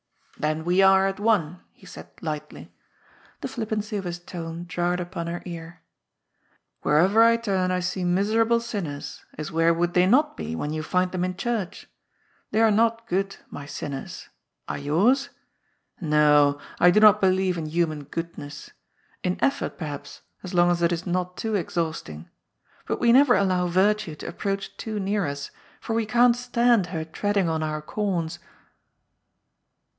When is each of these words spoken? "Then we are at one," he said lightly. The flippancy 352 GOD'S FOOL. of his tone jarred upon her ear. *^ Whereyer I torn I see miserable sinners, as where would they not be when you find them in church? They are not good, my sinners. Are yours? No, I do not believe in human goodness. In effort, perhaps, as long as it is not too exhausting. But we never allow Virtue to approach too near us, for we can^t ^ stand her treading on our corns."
"Then 0.51 0.65
we 0.65 0.81
are 0.81 1.05
at 1.05 1.19
one," 1.19 1.59
he 1.71 1.85
said 1.85 2.09
lightly. 2.21 2.73
The 3.41 3.47
flippancy 3.47 4.01
352 4.01 4.15
GOD'S 4.25 4.31
FOOL. 4.31 4.45
of 4.49 4.55
his 4.55 4.57
tone 4.63 4.67
jarred 4.67 4.99
upon 4.99 5.27
her 5.27 5.43
ear. 5.45 5.83
*^ 5.83 5.83
Whereyer 6.83 7.21
I 7.21 7.37
torn 7.37 7.69
I 7.69 7.79
see 7.81 8.03
miserable 8.03 8.59
sinners, 8.59 9.23
as 9.37 9.51
where 9.51 9.71
would 9.71 9.93
they 9.93 10.07
not 10.07 10.35
be 10.35 10.55
when 10.55 10.73
you 10.73 10.81
find 10.81 11.11
them 11.11 11.23
in 11.23 11.37
church? 11.37 11.87
They 12.49 12.59
are 12.63 12.71
not 12.71 13.05
good, 13.07 13.35
my 13.51 13.67
sinners. 13.67 14.29
Are 14.67 14.79
yours? 14.79 15.29
No, 15.99 16.59
I 16.79 16.89
do 16.89 16.99
not 16.99 17.21
believe 17.21 17.55
in 17.59 17.67
human 17.67 18.05
goodness. 18.05 18.71
In 19.23 19.37
effort, 19.43 19.77
perhaps, 19.77 20.23
as 20.41 20.55
long 20.55 20.71
as 20.71 20.81
it 20.81 20.91
is 20.91 21.05
not 21.05 21.37
too 21.37 21.53
exhausting. 21.53 22.27
But 22.87 22.99
we 22.99 23.11
never 23.11 23.35
allow 23.35 23.67
Virtue 23.67 24.15
to 24.15 24.27
approach 24.27 24.75
too 24.77 24.99
near 24.99 25.27
us, 25.27 25.51
for 25.79 25.93
we 25.93 26.07
can^t 26.07 26.31
^ 26.33 26.35
stand 26.35 26.87
her 26.87 27.05
treading 27.05 27.47
on 27.47 27.61
our 27.61 27.83
corns." 27.83 28.39